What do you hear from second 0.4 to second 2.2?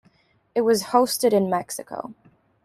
It was hosted in Mexico.